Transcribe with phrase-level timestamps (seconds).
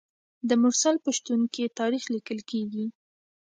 [0.49, 2.85] د مرسل په شتون کې تاریخ لیکل کیږي.